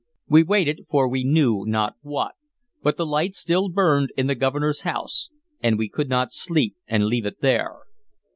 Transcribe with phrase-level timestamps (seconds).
[0.27, 2.33] We waited for we knew not what,
[2.81, 5.29] but the light still burned in the Governor's house,
[5.61, 7.75] and we could not sleep and leave it there.